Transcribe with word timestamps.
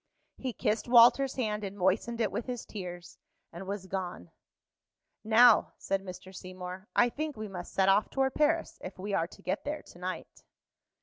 He 0.37 0.51
kissed 0.51 0.87
Walter's 0.87 1.35
hand 1.35 1.63
and 1.63 1.77
moistened 1.77 2.21
it 2.21 2.31
with 2.31 2.47
his 2.47 2.65
tears, 2.65 3.19
and 3.53 3.67
was 3.67 3.85
gone. 3.85 4.31
"Now," 5.23 5.73
said 5.77 6.01
Mr. 6.01 6.33
Seymour, 6.35 6.87
"I 6.95 7.07
think 7.09 7.37
we 7.37 7.47
must 7.47 7.71
set 7.71 7.87
off 7.87 8.09
toward 8.09 8.33
Paris, 8.33 8.79
if 8.83 8.97
we 8.97 9.13
are 9.13 9.27
to 9.27 9.41
get 9.43 9.63
there 9.63 9.83
to 9.83 9.99
night." 9.99 10.43